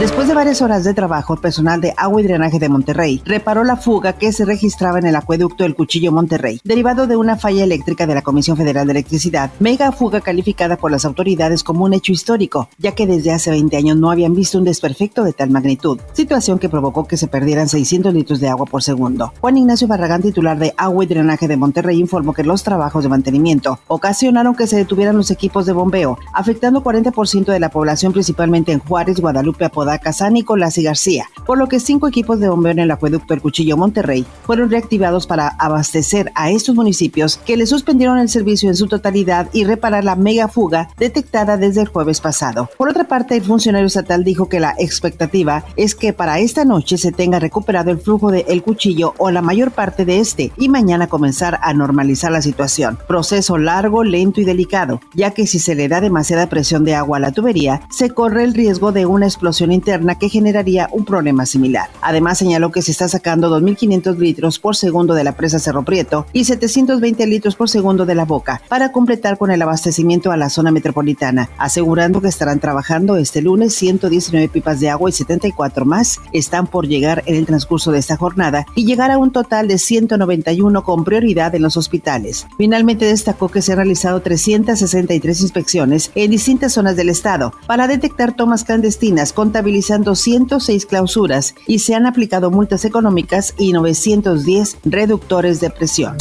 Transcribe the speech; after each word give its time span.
Después 0.00 0.28
de 0.28 0.34
varias 0.34 0.62
horas 0.62 0.84
de 0.84 0.94
trabajo, 0.94 1.34
el 1.34 1.40
personal 1.40 1.80
de 1.80 1.92
agua 1.96 2.20
y 2.20 2.24
drenaje 2.24 2.60
de 2.60 2.68
Monterrey 2.68 3.20
reparó 3.24 3.64
la 3.64 3.76
fuga 3.76 4.12
que 4.12 4.30
se 4.30 4.44
registraba 4.44 5.00
en 5.00 5.06
el 5.06 5.16
acueducto 5.16 5.64
El 5.64 5.74
Cuchillo 5.74 6.12
Monterrey, 6.12 6.60
derivado 6.62 7.08
de 7.08 7.16
una 7.16 7.36
falla 7.36 7.64
eléctrica 7.64 8.06
de 8.06 8.14
la 8.14 8.22
Comisión 8.22 8.56
Federal 8.56 8.86
de 8.86 8.92
Electricidad, 8.92 9.50
mega 9.58 9.90
fuga 9.90 10.20
calificada 10.20 10.76
por 10.76 10.92
las 10.92 11.04
autoridades 11.04 11.64
como 11.64 11.84
un 11.84 11.94
hecho 11.94 12.12
histórico, 12.12 12.68
ya 12.78 12.92
que 12.92 13.08
desde 13.08 13.32
hace 13.32 13.50
20 13.50 13.76
años 13.76 13.96
no 13.96 14.12
habían 14.12 14.36
visto 14.36 14.58
un 14.58 14.62
desperfecto 14.62 15.24
de 15.24 15.32
tal 15.32 15.50
magnitud, 15.50 15.98
situación 16.12 16.60
que 16.60 16.68
provocó 16.68 17.08
que 17.08 17.16
se 17.16 17.26
perdieran 17.26 17.68
600 17.68 18.14
litros 18.14 18.38
de 18.38 18.48
agua 18.48 18.66
por 18.66 18.84
segundo. 18.84 19.32
Juan 19.40 19.56
Ignacio 19.56 19.88
Barragán, 19.88 20.22
titular 20.22 20.60
de 20.60 20.74
agua 20.76 21.02
y 21.02 21.08
drenaje 21.08 21.48
de 21.48 21.56
Monterrey, 21.56 21.98
informó 21.98 22.34
que 22.34 22.44
los 22.44 22.62
trabajos 22.62 23.02
de 23.02 23.08
mantenimiento 23.08 23.80
ocasionaron 23.88 24.54
que 24.54 24.68
se 24.68 24.76
detuvieran 24.76 25.16
los 25.16 25.32
equipos 25.32 25.66
de 25.66 25.72
bombeo, 25.72 26.20
afectando 26.34 26.84
40% 26.84 27.46
de 27.46 27.58
la 27.58 27.70
población 27.70 28.12
principalmente 28.12 28.70
en 28.70 28.78
Juárez, 28.78 29.18
Guadalupe, 29.18 29.64
Apodaca, 29.88 30.12
San 30.12 30.34
Nicolás 30.34 30.76
y 30.76 30.82
García, 30.82 31.30
por 31.46 31.56
lo 31.56 31.66
que 31.66 31.80
cinco 31.80 32.08
equipos 32.08 32.40
de 32.40 32.48
bombeo 32.48 32.72
en 32.72 32.78
el 32.80 32.90
acueducto 32.90 33.32
El 33.32 33.40
Cuchillo 33.40 33.78
Monterrey 33.78 34.26
fueron 34.44 34.70
reactivados 34.70 35.26
para 35.26 35.48
abastecer 35.48 36.30
a 36.34 36.50
estos 36.50 36.74
municipios 36.74 37.38
que 37.38 37.56
le 37.56 37.66
suspendieron 37.66 38.18
el 38.18 38.28
servicio 38.28 38.68
en 38.68 38.76
su 38.76 38.86
totalidad 38.86 39.48
y 39.54 39.64
reparar 39.64 40.04
la 40.04 40.14
mega 40.14 40.48
fuga 40.48 40.90
detectada 40.98 41.56
desde 41.56 41.80
el 41.80 41.88
jueves 41.88 42.20
pasado. 42.20 42.68
Por 42.76 42.90
otra 42.90 43.04
parte, 43.04 43.36
el 43.36 43.44
funcionario 43.44 43.86
estatal 43.86 44.24
dijo 44.24 44.48
que 44.48 44.60
la 44.60 44.74
expectativa 44.78 45.64
es 45.76 45.94
que 45.94 46.12
para 46.12 46.38
esta 46.38 46.66
noche 46.66 46.98
se 46.98 47.12
tenga 47.12 47.38
recuperado 47.38 47.90
el 47.90 47.98
flujo 47.98 48.30
de 48.30 48.44
El 48.48 48.62
Cuchillo 48.62 49.14
o 49.16 49.30
la 49.30 49.40
mayor 49.40 49.70
parte 49.70 50.04
de 50.04 50.18
este 50.18 50.52
y 50.58 50.68
mañana 50.68 51.06
comenzar 51.06 51.58
a 51.62 51.72
normalizar 51.72 52.30
la 52.30 52.42
situación. 52.42 52.98
Proceso 53.08 53.56
largo, 53.56 54.04
lento 54.04 54.42
y 54.42 54.44
delicado, 54.44 55.00
ya 55.14 55.30
que 55.30 55.46
si 55.46 55.58
se 55.58 55.74
le 55.74 55.88
da 55.88 56.02
demasiada 56.02 56.50
presión 56.50 56.84
de 56.84 56.94
agua 56.94 57.16
a 57.16 57.20
la 57.20 57.32
tubería, 57.32 57.80
se 57.90 58.10
corre 58.10 58.44
el 58.44 58.52
riesgo 58.52 58.92
de 58.92 59.06
una 59.06 59.26
explosión 59.26 59.72
interna 59.78 60.18
que 60.18 60.28
generaría 60.28 60.88
un 60.92 61.04
problema 61.04 61.46
similar. 61.46 61.88
Además 62.00 62.38
señaló 62.38 62.70
que 62.70 62.82
se 62.82 62.90
está 62.90 63.08
sacando 63.08 63.48
2.500 63.58 64.18
litros 64.18 64.58
por 64.58 64.76
segundo 64.76 65.14
de 65.14 65.24
la 65.24 65.36
presa 65.36 65.58
Cerro 65.58 65.84
Prieto 65.84 66.26
y 66.32 66.44
720 66.44 67.26
litros 67.26 67.56
por 67.56 67.68
segundo 67.68 68.04
de 68.04 68.14
la 68.14 68.24
boca 68.24 68.60
para 68.68 68.92
completar 68.92 69.38
con 69.38 69.50
el 69.50 69.62
abastecimiento 69.62 70.30
a 70.30 70.36
la 70.36 70.50
zona 70.50 70.70
metropolitana, 70.70 71.48
asegurando 71.58 72.20
que 72.20 72.28
estarán 72.28 72.60
trabajando 72.60 73.16
este 73.16 73.40
lunes 73.40 73.74
119 73.74 74.48
pipas 74.48 74.80
de 74.80 74.90
agua 74.90 75.10
y 75.10 75.12
74 75.12 75.84
más 75.84 76.20
están 76.32 76.66
por 76.66 76.86
llegar 76.86 77.22
en 77.26 77.36
el 77.36 77.46
transcurso 77.46 77.92
de 77.92 77.98
esta 77.98 78.16
jornada 78.16 78.66
y 78.74 78.84
llegar 78.84 79.10
a 79.10 79.18
un 79.18 79.30
total 79.30 79.68
de 79.68 79.78
191 79.78 80.82
con 80.82 81.04
prioridad 81.04 81.54
en 81.54 81.62
los 81.62 81.76
hospitales. 81.76 82.46
Finalmente 82.56 83.04
destacó 83.04 83.48
que 83.48 83.62
se 83.62 83.72
han 83.72 83.78
realizado 83.78 84.20
363 84.20 85.40
inspecciones 85.40 86.10
en 86.14 86.30
distintas 86.30 86.72
zonas 86.72 86.96
del 86.96 87.08
estado 87.08 87.52
para 87.66 87.86
detectar 87.86 88.34
tomas 88.34 88.64
clandestinas, 88.64 89.32
contabilidad 89.32 89.67
contabilizando 89.68 90.14
106 90.14 90.86
clausuras 90.86 91.54
y 91.66 91.80
se 91.80 91.94
han 91.94 92.06
aplicado 92.06 92.50
multas 92.50 92.86
económicas 92.86 93.54
y 93.58 93.72
910 93.74 94.78
reductores 94.84 95.60
de 95.60 95.68
presión. 95.68 96.16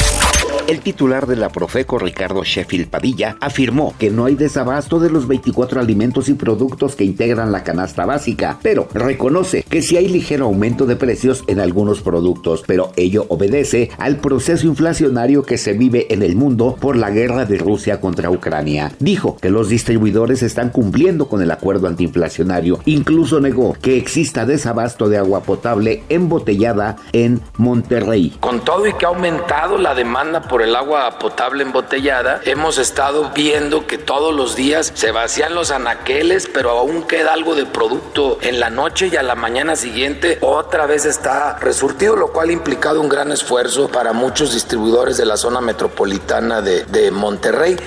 El 0.68 0.82
titular 0.82 1.28
de 1.28 1.38
la 1.38 1.48
Profeco, 1.48 1.98
Ricardo 1.98 2.44
Sheffield 2.44 2.90
Padilla, 2.90 3.38
afirmó 3.40 3.96
que 3.98 4.10
no 4.10 4.26
hay 4.26 4.36
desabasto 4.36 5.00
de 5.00 5.10
los 5.10 5.26
24 5.26 5.80
alimentos 5.80 6.28
y 6.28 6.34
productos 6.34 6.98
que 6.98 7.06
integran 7.06 7.54
la 7.54 7.64
canasta 7.64 8.06
básica, 8.06 8.60
pero 8.62 8.90
reconoce 8.94 9.64
que 9.64 9.82
sí 9.82 9.96
hay 9.96 10.10
ligero 10.10 10.44
aumento 10.44 10.86
de 10.86 10.98
precios 10.98 11.46
en 11.48 11.62
algunos 11.62 12.02
productos, 12.02 12.66
pero 12.68 12.92
ello 12.98 13.26
obedece 13.30 13.92
al 13.98 14.18
proceso 14.18 14.68
inflacionario 14.68 15.44
que 15.44 15.58
se 15.58 15.72
vive 15.72 16.14
en 16.14 16.22
el 16.22 16.36
mundo 16.36 16.76
por 16.78 16.98
la 16.98 17.12
guerra 17.12 17.46
de 17.46 17.60
Rusia 17.60 18.02
contra 18.02 18.30
Ucrania. 18.30 18.92
Dijo 19.00 19.38
que 19.38 19.50
los 19.50 19.70
distribuidores 19.70 20.44
están 20.44 20.72
cumpliendo 20.72 21.30
con 21.30 21.42
el 21.42 21.52
acuerdo 21.52 21.88
antiinflacionario, 21.88 22.82
incluso 22.84 23.40
negó 23.40 23.78
que 23.82 23.96
exista 23.96 24.46
desabasto 24.46 25.08
de 25.08 25.18
agua 25.18 25.44
potable 25.44 26.04
embotellada 26.10 26.98
en 27.14 27.40
Monterrey. 27.56 28.36
Con 28.42 28.60
todo 28.60 28.86
y 28.86 28.92
que 28.92 29.06
ha 29.06 29.10
aumentado 29.10 29.78
la 29.78 29.96
demanda 29.96 30.42
por 30.42 30.57
el 30.62 30.76
agua 30.76 31.20
potable 31.20 31.64
embotellada, 31.64 32.42
hemos 32.46 32.78
estado 32.78 33.32
viendo 33.34 33.88
que 33.88 33.98
todos 33.98 34.34
los 34.34 34.56
días 34.56 34.92
se 34.96 35.12
vacían 35.12 35.56
los 35.56 35.72
anaqueles, 35.72 36.48
pero 36.52 36.72
aún 36.72 37.04
queda 37.04 37.34
algo 37.34 37.56
de 37.56 37.66
producto 37.66 38.38
en 38.42 38.60
la 38.60 38.70
noche 38.70 39.10
y 39.12 39.16
a 39.16 39.24
la 39.24 39.36
mañana 39.36 39.76
siguiente 39.76 40.38
otra 40.42 40.86
vez 40.86 41.06
está 41.06 41.58
resurtido, 41.60 42.16
lo 42.16 42.32
cual 42.32 42.50
ha 42.50 42.54
implicado 42.54 43.02
un 43.02 43.10
gran 43.10 43.32
esfuerzo 43.32 43.88
para 43.90 44.14
muchos 44.14 44.54
distribuidores 44.54 45.18
de 45.18 45.26
la 45.26 45.38
zona 45.38 45.62
metropolitana 45.62 46.62
de, 46.62 46.86
de 46.86 47.12
Monterrey. 47.12 47.78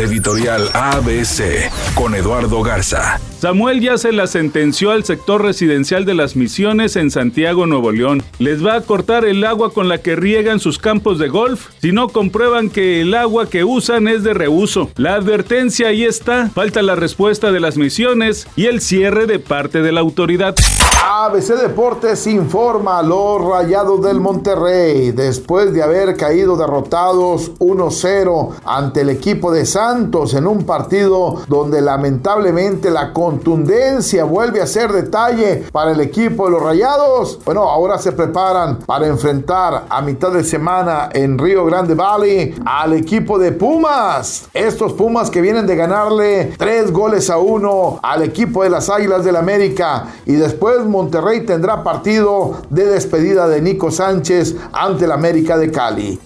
Editorial 0.00 0.70
ABC 0.72 1.70
con 1.94 2.14
Eduardo 2.14 2.62
Garza. 2.62 3.20
Samuel 3.38 3.82
ya 3.82 3.98
se 3.98 4.12
la 4.12 4.26
sentenció 4.26 4.92
al 4.92 5.04
sector 5.04 5.42
residencial 5.42 6.06
de 6.06 6.14
las 6.14 6.36
misiones 6.36 6.96
en 6.96 7.10
Santiago, 7.10 7.66
Nuevo 7.66 7.92
León. 7.92 8.22
Les 8.38 8.64
va 8.64 8.76
a 8.76 8.80
cortar 8.80 9.26
el 9.26 9.44
agua 9.44 9.74
con 9.74 9.88
la 9.88 9.98
que 9.98 10.16
riegan 10.16 10.58
sus 10.58 10.78
campos 10.78 11.18
de 11.18 11.28
golf 11.28 11.68
si 11.82 11.92
no 11.92 12.08
comprueban 12.08 12.70
que 12.70 13.02
el 13.02 13.12
agua 13.12 13.50
que 13.50 13.62
usan 13.62 14.08
es 14.08 14.22
de 14.22 14.32
reuso. 14.32 14.90
La 14.96 15.16
advertencia 15.16 15.88
ahí 15.88 16.04
está, 16.04 16.48
falta 16.48 16.80
la 16.80 16.96
respuesta 16.96 17.52
de 17.52 17.60
las 17.60 17.76
misiones 17.76 18.48
y 18.56 18.66
el 18.66 18.80
cierre 18.80 19.26
de 19.26 19.38
parte 19.38 19.82
de 19.82 19.92
la 19.92 20.00
autoridad. 20.00 20.54
ABC 21.02 21.56
Deportes 21.56 22.26
informa 22.26 22.98
a 22.98 23.02
los 23.02 23.42
Rayados 23.42 24.02
del 24.02 24.20
Monterrey 24.20 25.12
después 25.12 25.72
de 25.72 25.82
haber 25.82 26.14
caído 26.14 26.58
derrotados 26.58 27.52
1-0 27.58 28.50
ante 28.66 29.00
el 29.00 29.08
equipo 29.08 29.50
de 29.50 29.64
Santos 29.64 30.34
en 30.34 30.46
un 30.46 30.64
partido 30.64 31.40
donde 31.48 31.80
lamentablemente 31.80 32.90
la 32.90 33.14
contundencia 33.14 34.24
vuelve 34.24 34.60
a 34.60 34.66
ser 34.66 34.92
detalle 34.92 35.64
para 35.72 35.92
el 35.92 36.00
equipo 36.00 36.44
de 36.44 36.52
los 36.52 36.62
Rayados. 36.62 37.38
Bueno, 37.46 37.62
ahora 37.62 37.96
se 37.96 38.12
preparan 38.12 38.80
para 38.80 39.06
enfrentar 39.06 39.86
a 39.88 40.02
mitad 40.02 40.30
de 40.30 40.44
semana 40.44 41.08
en 41.14 41.38
Río 41.38 41.64
Grande 41.64 41.94
Valley 41.94 42.54
al 42.66 42.92
equipo 42.92 43.38
de 43.38 43.52
Pumas. 43.52 44.48
Estos 44.52 44.92
Pumas 44.92 45.30
que 45.30 45.40
vienen 45.40 45.66
de 45.66 45.76
ganarle 45.76 46.52
tres 46.58 46.92
goles 46.92 47.30
a 47.30 47.38
uno 47.38 47.98
al 48.02 48.22
equipo 48.22 48.62
de 48.62 48.70
las 48.70 48.90
Águilas 48.90 49.24
del 49.24 49.36
América 49.36 50.04
y 50.26 50.34
después 50.34 50.89
Monterrey 50.90 51.46
tendrá 51.46 51.82
partido 51.82 52.56
de 52.68 52.84
despedida 52.84 53.48
de 53.48 53.62
Nico 53.62 53.90
Sánchez 53.90 54.56
ante 54.72 55.06
el 55.06 55.12
América 55.12 55.56
de 55.56 55.70
Cali. 55.70 56.20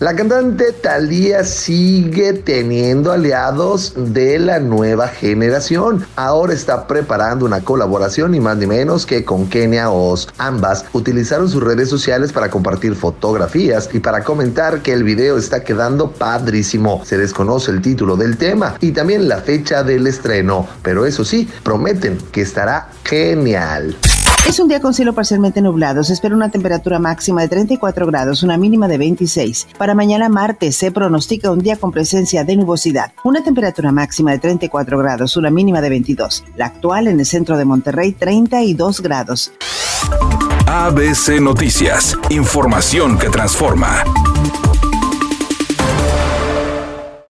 La 0.00 0.16
cantante 0.16 0.72
Thalía 0.72 1.44
sigue 1.44 2.32
teniendo 2.32 3.12
aliados 3.12 3.92
de 3.94 4.38
la 4.38 4.58
nueva 4.58 5.08
generación. 5.08 6.06
Ahora 6.16 6.54
está 6.54 6.86
preparando 6.86 7.44
una 7.44 7.60
colaboración 7.60 8.30
ni 8.30 8.40
más 8.40 8.56
ni 8.56 8.66
menos 8.66 9.04
que 9.04 9.26
con 9.26 9.46
Kenia 9.50 9.90
Oz. 9.90 10.26
Ambas 10.38 10.86
utilizaron 10.94 11.50
sus 11.50 11.62
redes 11.62 11.90
sociales 11.90 12.32
para 12.32 12.48
compartir 12.48 12.94
fotografías 12.94 13.90
y 13.92 14.00
para 14.00 14.24
comentar 14.24 14.80
que 14.80 14.94
el 14.94 15.04
video 15.04 15.36
está 15.36 15.64
quedando 15.64 16.10
padrísimo. 16.10 17.02
Se 17.04 17.18
desconoce 17.18 17.70
el 17.70 17.82
título 17.82 18.16
del 18.16 18.38
tema 18.38 18.76
y 18.80 18.92
también 18.92 19.28
la 19.28 19.42
fecha 19.42 19.82
del 19.82 20.06
estreno, 20.06 20.66
pero 20.82 21.04
eso 21.04 21.26
sí, 21.26 21.46
prometen 21.62 22.16
que 22.32 22.40
estará 22.40 22.88
genial. 23.04 23.94
Es 24.46 24.58
un 24.58 24.68
día 24.68 24.80
con 24.80 24.94
cielo 24.94 25.12
parcialmente 25.12 25.62
nublado. 25.62 26.02
Se 26.02 26.12
espera 26.12 26.34
una 26.34 26.50
temperatura 26.50 26.98
máxima 26.98 27.42
de 27.42 27.48
34 27.48 28.06
grados, 28.06 28.42
una 28.42 28.56
mínima 28.56 28.88
de 28.88 28.98
26. 28.98 29.68
Para 29.78 29.94
mañana 29.94 30.28
martes 30.28 30.76
se 30.76 30.90
pronostica 30.90 31.50
un 31.50 31.60
día 31.60 31.76
con 31.76 31.92
presencia 31.92 32.44
de 32.44 32.56
nubosidad. 32.56 33.12
Una 33.22 33.44
temperatura 33.44 33.92
máxima 33.92 34.32
de 34.32 34.38
34 34.38 34.98
grados, 34.98 35.36
una 35.36 35.50
mínima 35.50 35.80
de 35.80 35.90
22. 35.90 36.44
La 36.56 36.66
actual 36.66 37.06
en 37.06 37.20
el 37.20 37.26
centro 37.26 37.56
de 37.56 37.64
Monterrey, 37.64 38.12
32 38.12 39.00
grados. 39.00 39.52
ABC 40.66 41.40
Noticias. 41.40 42.16
Información 42.30 43.18
que 43.18 43.28
transforma. 43.28 44.04